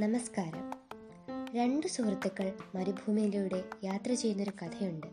നമസ്കാരം. 0.00 0.70
രണ്ട് 1.54 1.86
സുഹൃത്തുക്കൾ 1.86 2.52
മരുഭൂമിയിലൂടെ 2.74 3.64
യാത്ര 3.84 4.12
ചെയ്യുന്നൊരു 4.12 4.52
കഥയുണ്ട്. 4.62 5.06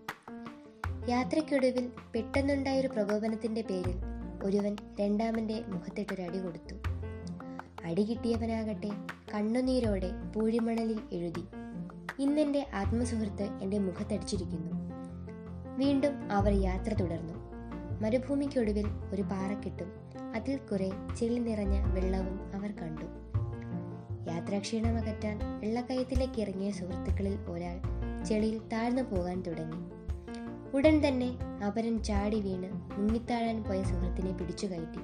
യാത്രയ്ക്കൊടുവിൽ 1.09 1.91
പെട്ടെന്നുണ്ടായൊരു 2.15 2.87
പ്രകോപനത്തിന്റെ 2.87 3.61
പേരിൽ 3.61 3.95
ഒരുവൻ 4.43 4.75
രണ്ടാമന്റെ 4.99 5.63
മുഖത്തിട്ടൊരടി 5.67 6.37
കൊടുത്തു. 6.37 6.75
അടി 7.83 8.03
കിട്ടിയവനാകട്ടെ 8.03 8.89
കണ്ണുനീരോടെ 9.33 10.11
പൂഴിമണലിൽ 10.35 10.99
എഴുതി. 11.11 11.43
ഇന്നെന്റെ 12.19 12.67
ആത്മസുഹൃത്ത് 12.73 13.43
എന്റെ 13.61 13.77
മുഖത്തടിച്ചിരിക്കുന്നു. 13.77 14.71
വീണ്ടും 15.77 16.31
അവർ 16.31 16.53
യാത്ര 16.53 16.93
തുടർന്നു. 16.93 17.33
മരുഭൂമിക്കൊടുവിൽ 18.01 18.85
ഒരു 19.13 19.21
പാറക്കെട്ടും 19.21 19.91
അതിൽ 20.35 20.57
കുറെ 20.57 20.91
ചെളി 21.17 21.39
നിറഞ്ഞ 21.39 21.93
വെള്ളവും 21.93 22.55
അവർ 22.55 22.71
കണ്ടു. 22.71 22.94
യാത്രാക്ഷീണമകറ്റാൻ 24.45 25.37
വെള്ളക്കയത്തിലേക്ക് 25.59 26.41
ഇറങ്ങിയ 26.41 26.71
സുഹൃത്തുക്കളിൽ 26.71 27.37
ഒരാൾ 27.49 27.77
ചെളിയിൽ 28.23 28.57
താഴ്ന്നു 28.73 29.01
പോകാൻ 29.01 29.41
തുടങ്ങി. 29.41 29.79
ഉടൻ 30.77 31.07
തന്നെ 31.07 31.37
അപരൻ 31.67 32.03
ചാടി 32.03 32.41
വീണ് 32.41 32.99
മുങ്ങിത്താഴാൻ 32.99 33.63
പോയ 33.63 33.83
സുഹൃത്തിനെ 33.83 34.31
പിടിച്ചു 34.31 34.67
കയറ്റി. 34.67 35.01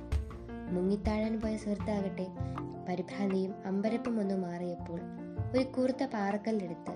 മുങ്ങിത്താഴാൻ 0.72 1.41
പോയ 1.41 1.58
സുഹൃത്താകട്ടെ 1.58 2.27
പരിഭ്രാന്തിയും 2.90 3.54
അമ്പരപ്പും 3.66 4.20
ഒന്ന് 4.20 4.35
മാറിയപ്പോൾ 4.35 4.99
ഒരു 5.58 5.63
കൂർത്ത 5.63 6.04
പാറക്കല്ലെടുത്ത് 6.04 6.94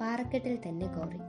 പാറക്കെട്ടിൽ 0.00 0.58
തന്നെ 0.68 0.86
കോറി. 0.86 1.20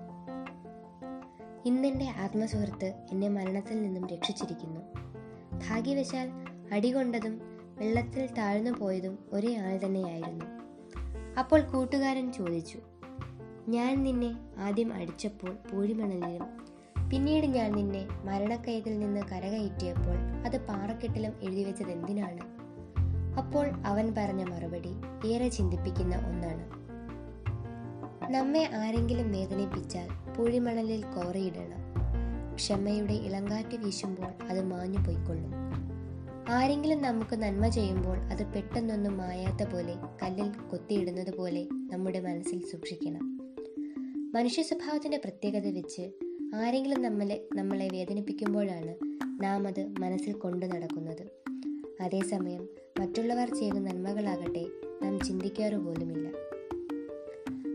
ഇന്നെന്റെ 1.66 2.06
ആത്മസുഹൃത്ത് 2.06 2.94
എന്നെ 3.12 3.28
മരണത്തിൽ 3.28 3.84
നിന്നും 3.84 4.08
രക്ഷിച്ചിരിക്കുന്നു. 4.08 4.82
ഭാഗ്യവശാൽ 5.70 6.30
അടികൊണ്ടതും 6.72 7.58
വെള്ളത്തിൽ 7.80 8.30
താഴ്ന്നു 8.38 8.72
പോയതും 8.72 9.20
ഒരേ 9.31 9.56
ആൾ 9.56 9.80
തന്നെയായിരുന്നു. 9.86 10.56
അപ്പോൾ 11.38 11.62
കൂട്ടുകാരൻ 11.62 12.34
ചോദിച്ചു 12.34 12.80
ഞാൻ 13.68 14.04
നിന്നെ 14.04 14.36
ആദ്യം 14.58 14.94
അടിച്ചപ്പോൾ 14.94 15.58
പൂഴിമണലിലും 15.72 16.68
പിന്നീട് 17.10 17.46
ഞാൻ 17.46 17.72
നിന്നെ 17.72 18.08
മരണക്കയത്തിൽ 18.24 19.00
നിന്ന് 19.00 19.22
കരകയറ്റിയപ്പോൾ 19.22 20.18
അത് 20.46 20.66
പാറക്കെട്ടിലും 20.66 21.34
എഴുതി 21.42 21.64
വെച്ചത് 21.64 21.92
എന്തിനാണ്? 21.92 22.42
അപ്പോൾ 23.38 23.70
അവൻ 23.86 24.14
പറഞ്ഞ 24.18 24.44
മറുപടി 24.50 24.94
ഏറെ 25.28 25.48
ചിന്തിപ്പിക്കുന്ന 25.48 26.16
ഒന്നാണ്. 26.16 26.66
നമ്മെ 28.34 28.70
ആരെങ്കിലും 28.76 29.32
വേദനിപ്പിച്ചാൽ 29.32 30.34
പൂഴിമണലിൽ 30.34 31.04
കോറിയിടണം. 31.04 31.88
ക്ഷമയുടെ 32.56 33.14
ഇളങ്കാറ്റ് 33.14 33.76
വീശുമ്പോൾ 33.76 34.48
അത് 34.50 34.66
മാഞ്ഞു 34.66 34.98
പോയിക്കൊള്ളും 34.98 35.54
ആരെങ്കിലും 36.50 37.02
നമുക്ക് 37.02 37.36
നന്മ 37.36 37.67
ചെയ്യുമ്പോൾ 37.67 38.17
അത് 38.17 38.53
പെട്ടെന്നൊന്നും 38.53 39.17
മായാത്ത 39.17 39.70
പോലെ 39.70 39.95
കല്ലിൽ 40.23 40.70
കൊത്തിയിടുന്നത് 40.70 41.36
പോലെ 41.36 41.64
നമ്മുടെ 41.64 42.20
മനസ്സിൽ 42.20 42.66
സൂക്ഷിക്കണം. 42.66 43.38
മനുഷ്യ 44.34 44.64
സ്വഭാവത്തിന്റെ 44.64 45.18
പ്രത്യേകത 45.18 45.68
വെച്ച് 45.68 46.12
ആരെങ്കിലും 46.56 47.02
നമ്മളെ 47.02 47.48
നമ്മളെ 47.56 47.90
വേദനിപ്പിക്കുമ്പോഴാണ് 47.94 48.95
നാം 49.44 49.68
അത് 49.68 49.94
മനസ്സിൽ 50.00 50.34
കൊണ്ടു 50.34 50.66
നടക്കുന്നത്. 50.66 51.28
അതേസമയം 52.02 52.68
മറ്റുള്ളവർ 53.00 53.56
ചെയ്യുന്ന 53.56 53.80
നന്മകളാകട്ടെ 53.80 54.66
നാം 55.03 55.20
ചിന്തിക്കാറു 55.20 55.75
പോലുമില്ല. 55.75 56.30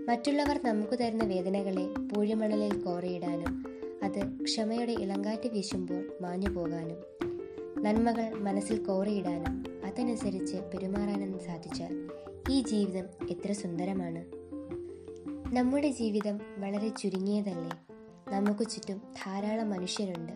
മറ്റുള്ളവർ 0.09 0.61
നമുക്ക് 0.65 0.99
തരുന്ന 0.99 1.25
വേദനകളെ 1.25 1.87
പൂഴിമണലിൽ 2.15 2.83
കോറിയിടാനും 2.83 3.65
അത് 4.03 4.43
ക്ഷമയുടെ 4.43 4.93
ഇളങ്കാറ്റ് 4.93 5.49
വീശുമ്പോൾ 5.49 6.13
മാഞ്ഞു 6.21 6.49
പോകാനും 6.49 7.12
നന്മകൾ 7.83 8.31
മനസ്സിൽ 8.39 8.85
കോറിയിടാനും 8.85 9.65
അതനുസരിച്ച് 9.85 10.57
പെരുമാറാനും 10.57 11.39
സാധിച്ചാൽ 11.39 12.11
ഈ 12.51 12.63
ജീവിതം 12.63 13.05
എത്ര 13.31 13.53
സുന്ദരമാണ്. 13.53 14.25
നമ്മുടെ 15.55 15.89
ജീവിതം 15.89 16.41
വളരെ 16.59 16.89
ചുരുങ്ങിയതല്ലേ? 16.89 17.71
നമുക്ക് 18.33 18.71
ചുറ്റും 18.71 19.03
ധാരാളം 19.25 19.71
മനുഷ്യരുണ്ട്. 19.71 20.33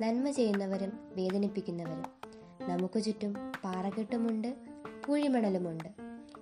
നന്മ 0.00 0.30
ചെയ്യുന്നവരും 0.30 0.92
വേദനിപ്പിക്കുന്നവരും. 1.16 2.04
നമുക്ക് 2.68 3.02
ചുറ്റും 3.02 3.34
പാറക്കെട്ടുമുണ്ട് 3.64 4.56
പൂഴിമണലുമുണ്ട് 5.06 5.88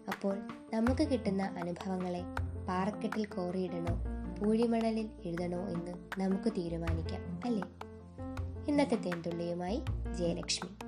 അപ്പോൾ 0.08 0.38
നമുക്ക് 0.75 1.08
കിട്ടുന്ന 1.08 1.42
അനുഭവങ്ങളെ 1.42 2.22
പാറക്കെട്ടിൽ 2.69 3.25
കോറിയിടണോ 3.25 3.98
പൂഴിമണലിൽ 4.41 5.08
എഴുതണോ 5.25 5.58
എന്ന് 5.58 6.20
നമുക്ക് 6.20 6.53
തീരുമാനിക്കാം 6.53 7.41
അല്ലേ? 7.44 7.88
ഇന്നത്തെ 8.69 8.97
തേൻതുള്ളിയുമായി 8.97 9.79
ജയലക്ഷ്മി. 10.19 10.88